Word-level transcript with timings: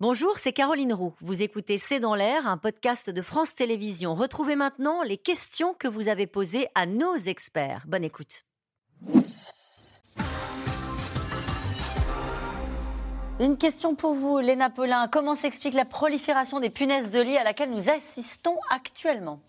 Bonjour, 0.00 0.38
c'est 0.38 0.52
Caroline 0.52 0.92
Roux. 0.92 1.12
Vous 1.18 1.42
écoutez 1.42 1.76
C'est 1.76 1.98
dans 1.98 2.14
l'air, 2.14 2.46
un 2.46 2.56
podcast 2.56 3.10
de 3.10 3.20
France 3.20 3.56
Télévisions. 3.56 4.14
Retrouvez 4.14 4.54
maintenant 4.54 5.02
les 5.02 5.16
questions 5.16 5.74
que 5.74 5.88
vous 5.88 6.06
avez 6.06 6.28
posées 6.28 6.68
à 6.76 6.86
nos 6.86 7.16
experts. 7.16 7.82
Bonne 7.88 8.04
écoute. 8.04 8.44
Une 13.40 13.56
question 13.56 13.96
pour 13.96 14.14
vous, 14.14 14.38
Léna 14.38 14.70
Paulin. 14.70 15.08
Comment 15.08 15.34
s'explique 15.34 15.74
la 15.74 15.84
prolifération 15.84 16.60
des 16.60 16.70
punaises 16.70 17.10
de 17.10 17.20
lit 17.20 17.36
à 17.36 17.42
laquelle 17.42 17.72
nous 17.72 17.90
assistons 17.90 18.56
actuellement? 18.70 19.40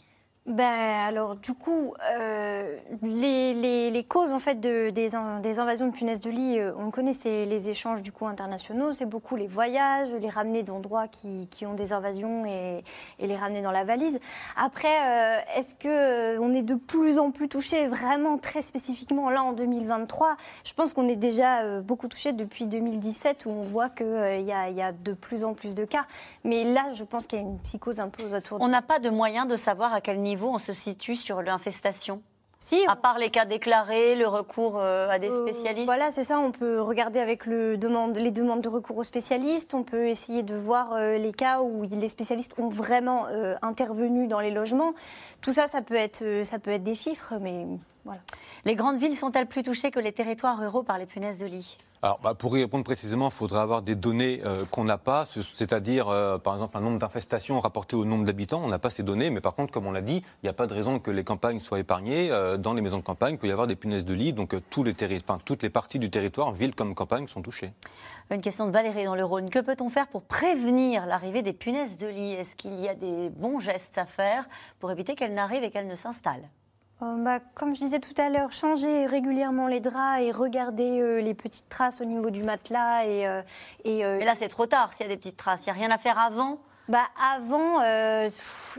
Ben, 0.45 0.63
alors, 0.63 1.35
du 1.35 1.53
coup, 1.53 1.93
euh, 2.11 2.77
les, 3.03 3.91
les, 3.91 4.03
causes 4.03 4.33
en 4.33 4.39
fait 4.39 4.55
de, 4.55 4.89
des, 4.89 5.09
des, 5.43 5.59
invasions 5.59 5.87
de 5.87 5.91
punaises 5.91 6.21
de 6.21 6.31
lit, 6.31 6.57
euh, 6.57 6.71
on 6.79 6.89
connaît 6.89 7.13
c'est 7.13 7.45
les 7.45 7.69
échanges 7.69 8.01
du 8.01 8.11
coup 8.11 8.25
internationaux, 8.25 8.91
c'est 8.91 9.05
beaucoup 9.05 9.35
les 9.35 9.45
voyages, 9.45 10.09
les 10.19 10.29
ramener 10.29 10.63
d'endroits 10.63 11.07
qui, 11.07 11.47
qui, 11.51 11.67
ont 11.67 11.75
des 11.75 11.93
invasions 11.93 12.45
et, 12.45 12.83
les 13.19 13.35
ramener 13.35 13.61
dans 13.61 13.71
la 13.71 13.83
valise. 13.83 14.19
Après, 14.57 14.87
euh, 14.87 15.39
est-ce 15.55 15.75
que 15.75 16.39
on 16.39 16.51
est 16.53 16.63
de 16.63 16.75
plus 16.75 17.19
en 17.19 17.29
plus 17.29 17.47
touché 17.47 17.85
vraiment 17.85 18.39
très 18.39 18.63
spécifiquement 18.63 19.29
là 19.29 19.43
en 19.43 19.53
2023 19.53 20.35
Je 20.63 20.73
pense 20.73 20.93
qu'on 20.93 21.07
est 21.07 21.15
déjà 21.15 21.79
beaucoup 21.81 22.07
touché 22.07 22.33
depuis 22.33 22.65
2017 22.65 23.45
où 23.45 23.49
on 23.51 23.61
voit 23.61 23.89
qu'il 23.89 24.07
il 24.39 24.47
y, 24.47 24.51
a, 24.51 24.69
y 24.69 24.81
a 24.81 24.93
de 24.93 25.13
plus 25.13 25.43
en 25.43 25.53
plus 25.53 25.75
de 25.75 25.85
cas. 25.85 26.05
Mais 26.43 26.63
là, 26.63 26.91
je 26.93 27.03
pense 27.03 27.27
qu'il 27.27 27.37
y 27.37 27.41
a 27.41 27.45
une 27.45 27.59
psychose 27.59 27.99
un 27.99 28.09
peu 28.09 28.23
autour. 28.35 28.57
On 28.61 28.67
n'a 28.67 28.81
pas 28.81 28.97
de 28.99 29.09
moyen 29.09 29.45
de 29.45 29.55
savoir 29.55 29.93
à 29.93 30.01
quel 30.01 30.19
niveau 30.19 30.28
on 30.37 30.57
se 30.57 30.73
situe 30.73 31.15
sur 31.15 31.41
l'infestation 31.41 32.21
si, 32.61 32.85
à 32.87 32.97
part 32.97 33.17
les 33.17 33.29
cas 33.29 33.45
déclarés, 33.45 34.15
le 34.15 34.27
recours 34.27 34.77
euh, 34.77 35.09
à 35.09 35.17
des 35.17 35.29
euh, 35.29 35.47
spécialistes 35.47 35.85
Voilà, 35.85 36.11
c'est 36.11 36.25
ça. 36.25 36.39
On 36.39 36.51
peut 36.51 36.81
regarder 36.81 37.19
avec 37.19 37.45
le 37.45 37.77
demande, 37.77 38.17
les 38.17 38.31
demandes 38.31 38.61
de 38.61 38.67
recours 38.67 38.97
aux 38.97 39.03
spécialistes. 39.03 39.73
On 39.73 39.83
peut 39.83 40.07
essayer 40.07 40.43
de 40.43 40.55
voir 40.55 40.93
euh, 40.93 41.17
les 41.17 41.31
cas 41.31 41.61
où 41.61 41.83
les 41.89 42.09
spécialistes 42.09 42.53
ont 42.57 42.67
vraiment 42.67 43.27
intervenu 43.61 44.27
dans 44.27 44.41
les 44.41 44.51
logements. 44.51 44.93
Tout 45.41 45.53
ça, 45.53 45.67
ça 45.67 45.81
peut 45.81 45.95
être, 45.95 46.23
ça 46.43 46.59
peut 46.59 46.71
être 46.71 46.83
des 46.83 46.95
chiffres, 46.95 47.35
mais 47.41 47.65
voilà. 48.03 48.21
Les 48.65 48.75
grandes 48.75 48.97
villes 48.97 49.15
sont-elles 49.15 49.47
plus 49.47 49.63
touchées 49.63 49.89
que 49.89 49.99
les 49.99 50.11
territoires 50.11 50.59
ruraux 50.59 50.83
par 50.83 50.97
les 50.97 51.05
punaises 51.05 51.37
de 51.37 51.45
lit? 51.45 51.77
Alors, 52.01 52.19
bah, 52.23 52.33
pour 52.33 52.57
y 52.57 52.61
répondre 52.61 52.85
précisément, 52.85 53.27
il 53.27 53.33
faudrait 53.33 53.59
avoir 53.59 53.81
des 53.81 53.95
données 53.95 54.41
euh, 54.45 54.63
qu'on 54.71 54.85
n'a 54.85 54.97
pas, 54.97 55.25
c'est-à-dire, 55.25 56.07
euh, 56.07 56.37
par 56.37 56.53
exemple, 56.53 56.77
un 56.77 56.81
nombre 56.81 56.97
d'infestations 56.97 57.59
rapporté 57.59 57.97
au 57.97 58.05
nombre 58.05 58.23
d'habitants. 58.23 58.61
On 58.63 58.69
n'a 58.69 58.79
pas 58.79 58.89
ces 58.89 59.03
données, 59.03 59.29
mais 59.29 59.41
par 59.41 59.53
contre, 59.53 59.73
comme 59.73 59.85
on 59.85 59.91
l'a 59.91 60.01
dit, 60.01 60.23
il 60.41 60.45
n'y 60.45 60.49
a 60.49 60.53
pas 60.53 60.65
de 60.65 60.73
raison 60.73 60.99
que 60.99 61.11
les 61.11 61.25
campagnes 61.25 61.59
soient 61.59 61.79
épargnées. 61.79 62.31
Euh, 62.31 62.55
dans 62.55 62.73
les 62.73 62.81
maisons 62.81 62.99
de 62.99 63.03
campagne, 63.03 63.33
il 63.33 63.37
peut 63.37 63.47
y 63.47 63.51
avoir 63.51 63.67
des 63.67 63.75
punaises 63.75 64.05
de 64.05 64.13
lit, 64.13 64.31
donc 64.31 64.53
les 64.53 64.61
toutes 65.43 65.61
les 65.61 65.69
parties 65.69 65.99
du 65.99 66.09
territoire, 66.09 66.53
ville 66.53 66.73
comme 66.73 66.95
campagne, 66.95 67.27
sont 67.27 67.41
touchées. 67.41 67.73
Une 68.31 68.41
question 68.41 68.65
de 68.65 68.71
Valérie 68.71 69.03
dans 69.03 69.15
le 69.15 69.25
Rhône. 69.25 69.49
Que 69.49 69.59
peut-on 69.59 69.89
faire 69.89 70.07
pour 70.07 70.21
prévenir 70.21 71.05
l'arrivée 71.05 71.41
des 71.41 71.53
punaises 71.53 71.97
de 71.97 72.07
lit? 72.07 72.31
Est-ce 72.31 72.55
qu'il 72.55 72.79
y 72.79 72.87
a 72.87 72.93
des 72.93 73.29
bons 73.29 73.59
gestes 73.59 73.97
à 73.97 74.05
faire 74.05 74.47
pour 74.79 74.89
éviter 74.91 75.15
qu'elles 75.15 75.33
n'arrivent 75.33 75.63
et 75.63 75.71
qu'elles 75.71 75.87
ne 75.87 75.95
s'installent? 75.95 76.47
Euh, 77.01 77.23
bah, 77.23 77.39
comme 77.55 77.73
je 77.75 77.79
disais 77.79 77.99
tout 77.99 78.19
à 78.21 78.29
l'heure, 78.29 78.51
changer 78.51 79.05
régulièrement 79.05 79.67
les 79.67 79.79
draps 79.79 80.21
et 80.21 80.31
regarder 80.31 80.99
euh, 80.99 81.21
les 81.21 81.33
petites 81.33 81.69
traces 81.69 82.01
au 82.01 82.05
niveau 82.05 82.29
du 82.29 82.43
matelas. 82.43 83.05
Et, 83.05 83.27
euh, 83.27 83.41
et 83.85 84.03
Mais 84.03 84.25
là, 84.25 84.35
c'est 84.37 84.49
trop 84.49 84.65
tard 84.65 84.93
s'il 84.93 85.05
y 85.05 85.09
a 85.09 85.09
des 85.09 85.17
petites 85.17 85.37
traces. 85.37 85.61
Il 85.61 85.65
n'y 85.65 85.71
a 85.71 85.73
rien 85.73 85.91
à 85.91 85.97
faire 85.97 86.19
avant 86.19 86.59
bah 86.87 87.05
avant, 87.21 87.83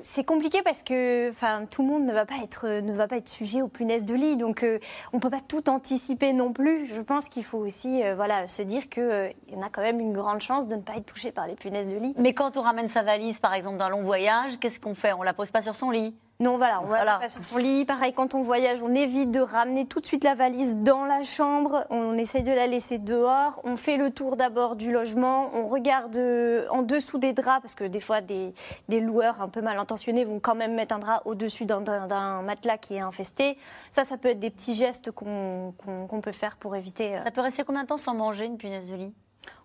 c'est 0.03 0.25
compliqué 0.25 0.63
parce 0.63 0.83
que, 0.83 1.31
enfin, 1.31 1.67
tout 1.71 1.83
le 1.83 1.89
monde 1.89 2.07
ne 2.07 2.13
va 2.13 2.27
pas 2.27 2.39
être 2.43 2.67
ne 2.67 2.93
va 2.93 3.07
pas 3.07 3.19
être 3.19 3.29
sujet 3.29 3.63
aux 3.63 3.69
punaises 3.69 4.05
de 4.05 4.17
lit, 4.17 4.37
donc 4.37 4.67
on 5.13 5.21
peut 5.21 5.31
pas 5.31 5.39
tout 5.39 5.71
anticiper 5.71 6.33
non 6.33 6.53
plus. 6.53 6.89
Je 6.89 7.01
pense 7.03 7.29
qu'il 7.29 7.45
faut 7.45 7.59
aussi, 7.59 8.03
voilà, 8.17 8.49
se 8.49 8.63
dire 8.63 8.89
que 8.89 9.31
en 9.55 9.63
a 9.63 9.69
quand 9.71 9.83
même 9.83 10.01
une 10.01 10.13
grande 10.13 10.41
chance 10.41 10.67
de 10.67 10.75
ne 10.75 10.81
pas 10.81 10.97
être 10.97 11.07
touché 11.07 11.31
par 11.31 11.47
les 11.47 11.55
punaises 11.55 11.89
de 11.89 11.99
lit. 11.99 12.13
Mais 12.19 12.35
quand 12.35 12.57
on 12.57 12.63
ramène 12.63 12.89
sa 12.89 13.03
valise, 13.03 13.39
par 13.39 13.55
exemple, 13.55 13.77
d'un 13.77 13.91
long 13.91 14.03
voyage, 14.03 14.59
qu'est-ce 14.59 14.81
qu'on 14.81 14.97
fait? 14.97 15.13
On 15.13 15.23
la 15.23 15.33
pose 15.33 15.53
pas 15.53 15.63
sur 15.63 15.77
son 15.77 15.93
lit 15.93 16.13
non, 16.41 16.57
voilà, 16.57 16.81
on 16.83 16.87
va 16.87 17.19
pas 17.19 17.29
sur 17.29 17.45
son 17.45 17.59
lit. 17.59 17.85
Pareil, 17.85 18.15
quand 18.15 18.35
on 18.35 18.41
voyage, 18.41 18.83
on 18.83 18.95
évite 18.95 19.31
de 19.31 19.41
ramener 19.41 19.85
tout 19.85 20.01
de 20.01 20.07
suite 20.07 20.25
la 20.25 20.35
valise 20.35 20.75
dans 20.77 21.05
la 21.05 21.23
chambre. 21.23 21.85
On 21.91 22.17
essaye 22.17 22.43
de 22.43 22.53
la 22.53 22.67
laisser 22.67 22.97
dehors. 22.97 23.61
On 23.63 23.77
fait 23.77 23.99
le 23.99 24.11
tour 24.11 24.37
d'abord 24.37 24.75
du 24.75 24.91
logement. 24.91 25.51
On 25.53 25.67
regarde 25.67 26.17
euh, 26.17 26.67
en 26.71 26.81
dessous 26.81 27.19
des 27.19 27.35
draps, 27.35 27.61
parce 27.61 27.75
que 27.75 27.85
des 27.85 28.01
fois, 28.01 28.23
des, 28.23 28.55
loueurs 28.89 29.43
un 29.43 29.51
peu 29.51 29.61
mal 29.61 29.79
intentionnés 29.79 30.25
vont 30.25 30.41
quand 30.41 30.55
même 30.55 30.75
mettre 30.75 30.95
un 30.95 30.99
drap 30.99 31.21
au-dessus 31.27 31.67
d'un 31.67 32.41
matelas 32.41 32.79
qui 32.79 32.95
est 32.95 33.01
infesté. 33.01 33.59
Ça, 33.91 34.05
ça 34.05 34.17
peut 34.17 34.29
être 34.29 34.41
des 34.41 34.51
petits 34.51 34.73
gestes 34.73 35.11
qu'on 35.11 35.75
peut 36.23 36.33
faire 36.33 36.57
pour 36.57 36.75
éviter. 36.75 37.19
Euh, 37.19 37.23
ça 37.23 37.31
peut 37.31 37.43
rester 37.43 37.65
combien 37.65 37.83
de 37.83 37.89
temps 37.89 37.99
sans 37.99 38.15
manger 38.15 38.47
une 38.47 38.57
punaise 38.57 38.91
de 38.91 38.97
lit? 38.97 39.13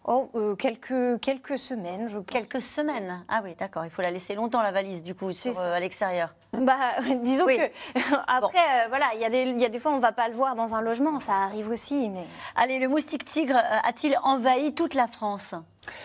Oh, 0.08 0.30
euh, 0.36 0.56
quelques, 0.56 1.20
quelques 1.20 1.58
semaines, 1.58 2.10
je 2.10 2.18
pense. 2.18 2.26
Quelques 2.28 2.62
semaines 2.62 3.26
Ah 3.28 3.42
oui, 3.44 3.56
d'accord. 3.60 3.86
Il 3.86 3.90
faut 3.90 4.04
la 4.04 4.12
laisser 4.12 4.36
longtemps, 4.36 4.62
la 4.62 4.72
valise, 4.72 5.02
du 5.02 5.16
coup, 5.16 5.34
sur, 5.34 5.60
euh, 5.60 5.74
à 5.74 5.80
l'extérieur. 5.80 6.36
Bah, 6.54 6.76
disons 7.24 7.48
que. 7.48 7.72
Après, 8.28 8.60
euh, 8.60 8.88
voilà, 8.90 9.08
il 9.16 9.22
y, 9.22 9.26
a 9.26 9.30
des, 9.32 9.46
y 9.46 9.66
a 9.66 9.70
des 9.70 9.80
fois, 9.80 9.94
on 9.94 9.96
ne 9.96 10.02
va 10.02 10.12
pas 10.12 10.28
le 10.28 10.36
voir 10.36 10.56
dans 10.56 10.76
un 10.76 10.82
logement, 10.82 11.20
ça 11.20 11.34
arrive 11.34 11.70
aussi. 11.70 12.10
Mais... 12.10 12.28
Allez, 12.56 12.78
le 12.78 12.88
moustique 12.88 13.26
tigre 13.26 13.58
a-t-il 13.58 14.16
envahi 14.24 14.76
toute 14.76 14.94
la 14.94 15.08
France? 15.08 15.56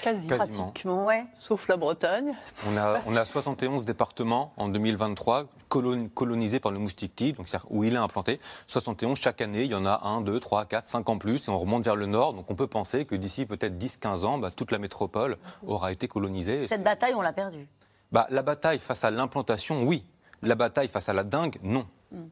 Quasi, 0.03 0.29
pratiquement, 0.29 1.05
ouais. 1.05 1.27
sauf 1.39 1.69
la 1.69 1.77
Bretagne. 1.77 2.33
On 2.71 2.79
a, 2.79 3.01
on 3.07 3.17
a 3.17 3.25
71 3.27 3.85
départements 3.85 4.55
en 4.57 4.69
2023 4.69 5.45
colonisés 5.71 6.61
par 6.61 6.73
le 6.73 6.79
moustique 6.79 7.15
tigre, 7.15 7.39
donc 7.39 7.49
où 7.71 7.85
il 7.85 7.95
est 7.95 7.99
implanté. 7.99 8.41
71 8.67 9.19
chaque 9.19 9.41
année, 9.41 9.65
il 9.65 9.71
y 9.71 9.75
en 9.75 9.87
a 9.87 10.01
1, 10.05 10.21
2, 10.21 10.41
3, 10.41 10.67
4, 10.67 10.89
5 10.89 11.09
en 11.09 11.19
plus, 11.19 11.49
et 11.49 11.51
on 11.51 11.59
remonte 11.59 11.85
vers 11.85 11.97
le 11.97 12.07
nord. 12.07 12.35
Donc 12.35 12.51
on 12.51 12.55
peut 12.55 12.67
penser 12.67 13.05
que 13.05 13.15
d'ici 13.15 13.47
peut-être 13.47 13.79
10-15 13.79 14.25
ans, 14.25 14.39
bah, 14.39 14.51
toute 14.55 14.73
la 14.73 14.79
métropole 14.79 15.37
aura 15.67 15.93
été 15.93 16.09
colonisée. 16.09 16.67
Cette 16.67 16.85
bataille, 16.85 17.15
on 17.15 17.23
l'a 17.23 17.33
perdue 17.33 17.67
bah, 18.13 18.27
La 18.31 18.43
bataille 18.43 18.79
face 18.79 19.05
à 19.05 19.11
l'implantation, 19.11 19.85
oui. 19.85 20.05
La 20.43 20.55
bataille 20.55 20.89
face 20.89 21.09
à 21.09 21.13
la 21.13 21.23
dingue, 21.23 21.57
non. 21.63 21.87
Hmm. 22.13 22.25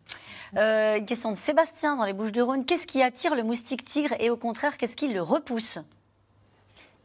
Euh, 0.56 0.96
une 0.96 1.06
question 1.06 1.30
de 1.30 1.36
Sébastien 1.36 1.96
dans 1.96 2.04
les 2.04 2.14
Bouches-du-Rhône. 2.14 2.64
Qu'est-ce 2.64 2.86
qui 2.86 3.02
attire 3.02 3.34
le 3.34 3.42
moustique 3.42 3.84
tigre 3.84 4.14
et 4.18 4.30
au 4.30 4.36
contraire, 4.36 4.76
qu'est-ce 4.76 4.96
qui 4.96 5.08
le 5.08 5.22
repousse? 5.22 5.78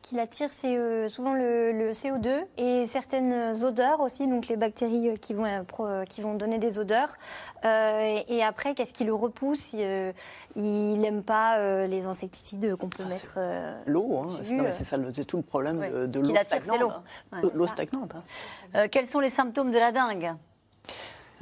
Qui 0.04 0.16
l'attire, 0.16 0.50
c'est 0.52 0.78
euh, 0.78 1.10
souvent 1.10 1.34
le, 1.34 1.92
CO2 1.94 2.44
et 2.58 2.86
certaines 2.86 3.64
odeurs 3.64 4.02
aussi, 4.02 4.28
donc 4.28 4.48
les 4.48 4.58
bactéries 4.58 5.10
euh, 5.10 5.16
qui 5.16 5.34
vont, 5.34 5.46
euh, 5.46 6.04
qui 6.04 6.22
vont 6.22 6.36
donner 6.36 6.60
des 6.60 6.78
odeurs. 6.78 7.16
et 7.64 8.44
après, 8.44 8.76
qu'est-ce 8.76 8.94
qui 8.94 9.06
le 9.06 9.14
repousse? 9.14 9.74
Il 9.74 11.00
n'aime 11.00 11.24
pas 11.24 11.88
les 11.88 12.06
insecticides 12.06 12.76
qu'on 12.76 12.90
peut 12.90 13.06
mettre. 13.06 13.40
l'eau, 13.88 14.20
hein. 14.20 14.40
c'est 14.78 14.84
ça, 14.84 14.98
c'est 15.14 15.26
tout 15.26 15.38
le 15.38 15.44
problème 15.44 16.08
de, 16.08 16.20
l'eau 16.20 16.36
stagnante. 16.44 17.04
L'eau 17.56 17.68
stagnante. 17.68 18.14
Hein. 18.74 18.88
quels 18.90 19.08
sont 19.08 19.22
les 19.22 19.30
symptômes 19.30 19.72
de 19.72 19.80
la 19.80 19.92
dengue? 19.92 20.36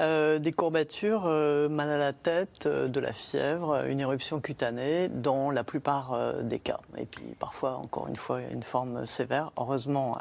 Euh, 0.02 0.40
des 0.40 0.52
courbatures, 0.52 1.26
euh, 1.28 1.70
mal 1.70 1.88
à 1.88 1.98
la 1.98 2.12
tête, 2.12 2.66
euh, 2.66 2.88
de 2.88 3.00
la 3.00 3.14
fièvre, 3.14 3.86
une 3.86 4.00
éruption 4.00 4.40
cutanée 4.40 5.10
dans 5.10 5.52
la 5.52 5.64
plupart 5.64 6.18
des 6.42 6.60
cas. 6.60 6.80
Et 6.98 7.06
puis 7.06 7.36
parfois, 7.38 7.78
encore 7.78 8.08
une 8.08 8.16
fois, 8.16 8.42
une 8.42 8.64
forme 8.64 9.06
sévère, 9.06 9.52
heureusement 9.58 10.18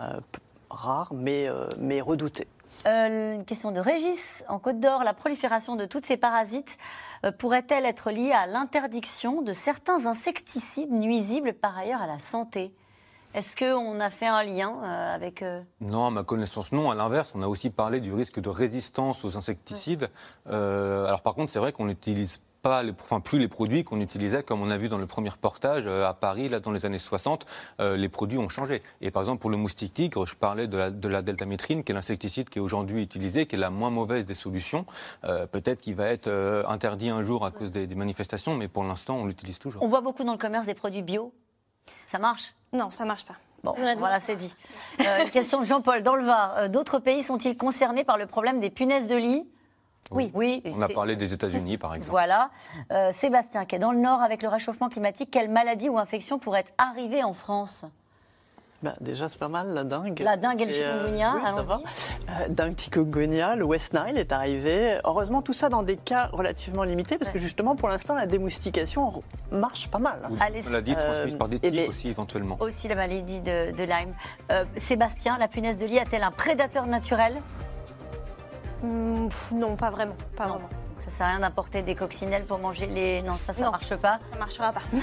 rare, 0.69 1.13
mais, 1.15 1.49
redoutée. 2.01 2.47
une 2.85 3.45
question 3.47 3.73
de 3.73 3.81
Régis. 3.81 4.45
En 4.49 4.59
Côte 4.59 4.81
d'Or, 4.81 5.03
la 5.03 5.15
prolifération 5.15 5.77
de 5.77 5.87
toutes 5.87 6.05
ces 6.05 6.17
parasites 6.17 6.77
pourrait-elle 7.39 7.87
être 7.87 8.11
liée 8.11 8.33
à 8.33 8.47
l'interdiction 8.47 9.41
de 9.41 9.53
certains 9.53 10.07
insecticides 10.07 10.93
nuisibles 10.93 11.55
par 11.55 11.77
ailleurs 11.79 12.03
à 12.03 12.07
la 12.07 12.19
santé? 12.19 12.73
Est-ce 13.33 13.57
qu'on 13.57 14.01
a 14.01 14.11
fait 14.11 14.27
un 14.27 14.43
lien 14.43 14.75
euh, 14.83 15.15
avec... 15.15 15.43
Euh, 15.43 15.63
non, 15.81 16.07
à 16.07 16.11
ma 16.11 16.25
connaissance, 16.25 16.73
non. 16.73 16.91
À 16.91 16.97
l'inverse, 16.97 17.33
on 17.37 17.43
a 17.43 17.47
aussi 17.47 17.71
parlé 17.71 18.01
du 18.01 18.13
risque 18.13 18.41
de 18.41 18.49
résistance 18.49 19.25
aux 19.25 19.37
insecticides. 19.37 20.11
Euh, 20.49 21.07
alors 21.07 21.23
par 21.23 21.35
contre, 21.35 21.53
c'est 21.53 21.61
vrai 21.61 21.73
qu'on 21.73 21.85
n'utilise 21.85 22.41
pas 22.63 22.83
les, 22.83 22.91
enfin, 22.91 23.21
plus 23.21 23.39
les 23.39 23.47
produits 23.47 23.85
qu'on 23.85 24.01
utilisait, 24.01 24.43
comme 24.43 24.61
on 24.61 24.71
a 24.71 24.77
vu 24.77 24.89
dans 24.89 24.99
le 24.99 25.07
premier 25.07 25.29
reportage 25.29 25.87
à 25.87 26.13
Paris, 26.13 26.49
là, 26.49 26.61
dans 26.61 26.73
les 26.73 26.85
années 26.85 26.99
60, 26.99 27.47
les 27.79 28.09
produits 28.11 28.37
ont 28.37 28.51
changé. 28.51 28.83
Et 29.01 29.11
par 29.11 29.23
exemple, 29.23 29.41
pour 29.41 29.49
le 29.49 29.57
moustique 29.57 29.95
tigre, 29.95 30.27
je 30.27 30.37
parlais 30.37 30.67
de 30.67 30.77
la, 30.77 30.91
de 30.91 31.09
la 31.09 31.23
deltamétrine, 31.23 31.85
qui 31.85 31.93
est 31.93 31.95
l'insecticide 31.95 32.51
qui 32.51 32.59
est 32.59 32.61
aujourd'hui 32.61 33.03
utilisé, 33.03 33.47
qui 33.47 33.55
est 33.55 33.59
la 33.59 33.71
moins 33.71 33.89
mauvaise 33.89 34.27
des 34.27 34.35
solutions. 34.35 34.85
Peut-être 35.23 35.81
qu'il 35.81 35.95
va 35.95 36.09
être 36.09 36.29
interdit 36.69 37.09
un 37.09 37.23
jour 37.23 37.47
à 37.47 37.51
cause 37.51 37.71
des, 37.71 37.87
des 37.87 37.95
manifestations, 37.95 38.55
mais 38.55 38.69
pour 38.69 38.85
l'instant, 38.85 39.17
on 39.17 39.25
l'utilise 39.25 39.59
toujours. 39.59 39.83
On 39.83 39.89
voit 39.89 40.03
beaucoup 40.03 40.25
dans 40.25 40.33
le 40.33 40.39
commerce 40.39 40.67
des 40.67 40.75
produits 40.75 41.01
bio. 41.01 41.33
Ça 42.07 42.19
marche? 42.19 42.53
Non, 42.73 42.91
ça 42.91 43.05
marche 43.05 43.25
pas. 43.25 43.35
Bon, 43.63 43.75
voilà, 43.99 44.21
c'est 44.21 44.37
dit. 44.37 44.55
Euh, 45.01 45.27
question 45.29 45.61
de 45.61 45.67
Jean-Paul. 45.67 46.03
Dans 46.03 46.15
le 46.15 46.25
Var, 46.25 46.57
euh, 46.57 46.69
d'autres 46.69 46.99
pays 46.99 47.23
sont-ils 47.23 47.57
concernés 47.57 48.05
par 48.05 48.17
le 48.17 48.27
problème 48.27 48.61
des 48.61 48.71
punaises 48.71 49.07
de 49.07 49.17
lit? 49.17 49.47
Oui. 50.11 50.31
oui. 50.35 50.63
On 50.65 50.83
a 50.83 50.89
parlé 50.89 51.15
des 51.15 51.33
États-Unis, 51.35 51.77
par 51.79 51.95
exemple. 51.95 52.11
Voilà. 52.11 52.51
Euh, 52.91 53.13
Sébastien, 53.13 53.65
qui 53.65 53.77
est 53.77 53.79
dans 53.79 53.93
le 53.93 53.99
Nord 53.99 54.23
avec 54.23 54.43
le 54.43 54.49
réchauffement 54.49 54.89
climatique, 54.89 55.31
quelle 55.31 55.51
maladie 55.51 55.89
ou 55.89 55.99
infection 55.99 56.39
pourrait 56.39 56.65
arriver 56.79 57.23
en 57.23 57.35
France? 57.35 57.85
Bah, 58.83 58.95
déjà, 59.01 59.29
c'est 59.29 59.39
pas 59.39 59.49
mal, 59.49 59.75
la 59.75 59.85
dingue. 59.85 60.19
La 60.21 60.39
dingue 60.39 60.63
et 60.63 60.65
le 60.65 60.73
chikungunya, 60.73 61.35
oui, 61.37 61.43
ça 61.45 61.63
va. 61.63 61.81
Euh, 62.31 62.49
dingue, 62.49 62.79
chikungunya, 62.79 63.55
le 63.55 63.65
West 63.65 63.93
Nile 63.93 64.17
est 64.17 64.33
arrivé. 64.33 64.99
Heureusement, 65.05 65.43
tout 65.43 65.53
ça 65.53 65.69
dans 65.69 65.83
des 65.83 65.99
cas 65.99 66.31
relativement 66.33 66.83
limités, 66.85 67.19
parce 67.19 67.31
que 67.31 67.39
justement, 67.39 67.77
pour 67.77 67.91
l'instant, 67.91 68.15
la 68.15 68.25
démoustication 68.25 69.23
marche 69.53 69.89
pas 69.89 69.99
mal. 69.99 70.21
Ou 70.31 70.37
la 70.37 70.63
maladie 70.65 70.95
transmise 70.97 71.37
par 71.37 71.49
des 71.49 71.57
euh, 71.57 71.71
tiques 71.71 71.89
aussi, 71.91 72.09
éventuellement. 72.09 72.57
Aussi 72.61 72.89
la 72.89 72.95
maladie 72.95 73.41
de, 73.41 73.77
de 73.77 73.83
Lyme. 73.83 74.15
Euh, 74.51 74.65
Sébastien, 74.79 75.37
la 75.37 75.49
punaise 75.49 75.79
de 75.79 75.85
lit 75.85 75.99
a-t-elle 75.99 76.23
un 76.23 76.31
prédateur 76.31 76.87
naturel? 76.87 77.35
Hmm, 78.83 79.29
Non, 79.53 79.77
pas 79.77 79.91
vraiment. 79.91 80.17
Pas 80.37 80.47
vraiment. 80.47 80.69
Ça 81.11 81.19
sert 81.19 81.27
à 81.27 81.31
rien 81.31 81.41
d'apporter 81.41 81.83
des 81.83 81.95
coccinelles 81.95 82.45
pour 82.45 82.59
manger 82.59 82.87
les. 82.87 83.23
Non, 83.23 83.35
ça, 83.45 83.53
ça 83.53 83.65
ne 83.65 83.71
marche 83.71 83.95
pas. 83.97 84.19
Ça 84.33 84.39
marchera 84.39 84.73
pas. 84.73 84.83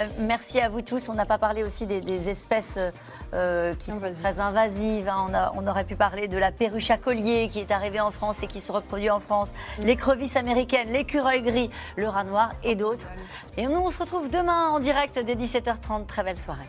Euh, 0.00 0.06
merci 0.18 0.60
à 0.60 0.68
vous 0.68 0.80
tous. 0.80 1.08
On 1.08 1.14
n'a 1.14 1.26
pas 1.26 1.38
parlé 1.38 1.62
aussi 1.62 1.86
des, 1.86 2.28
espèces 2.28 2.78
euh, 3.34 3.74
qui 3.74 3.90
sont 3.90 4.00
très 4.00 4.40
invasives. 4.40 5.08
Hein. 5.08 5.26
On, 5.28 5.34
a, 5.34 5.52
on, 5.54 5.66
aurait 5.66 5.84
pu 5.84 5.96
parler 5.96 6.28
de 6.28 6.38
la 6.38 6.50
perruche 6.50 6.90
à 6.90 6.96
collier 6.96 7.48
qui 7.48 7.60
est 7.60 7.70
arrivée 7.70 8.00
en 8.00 8.10
France 8.10 8.36
et 8.42 8.46
qui 8.46 8.60
se 8.60 8.72
reproduit 8.72 9.10
en 9.10 9.20
France, 9.20 9.50
mm. 9.78 9.84
les 9.84 9.96
crevisses 9.96 10.36
américaines, 10.36 10.90
l'écureuil 10.90 11.42
gris, 11.42 11.70
le 11.96 12.08
rat 12.08 12.24
noir 12.24 12.52
et 12.62 12.74
d'autres. 12.74 13.06
Et 13.56 13.66
nous, 13.66 13.80
on 13.80 13.90
se 13.90 13.98
retrouve 13.98 14.30
demain 14.30 14.70
en 14.70 14.80
direct 14.80 15.18
dès 15.18 15.34
17h30. 15.34 16.06
Très 16.06 16.22
belle 16.22 16.38
soirée. 16.38 16.68